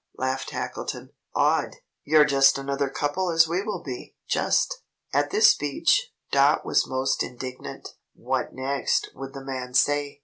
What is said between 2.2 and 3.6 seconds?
just such another couple as